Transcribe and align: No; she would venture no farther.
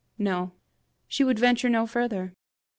No; 0.17 0.53
she 1.07 1.23
would 1.23 1.37
venture 1.37 1.69
no 1.69 1.85
farther. 1.85 2.33